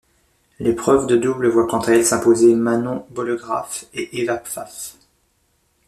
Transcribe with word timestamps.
L'épreuve 0.57 1.05
de 1.05 1.15
double 1.15 1.47
voit 1.47 1.67
quant 1.67 1.77
à 1.81 1.91
elle 1.91 2.03
s'imposer 2.03 2.55
Manon 2.55 3.05
Bollegraf 3.11 3.85
et 3.93 4.19
Eva 4.19 4.37
Pfaff. 4.37 4.97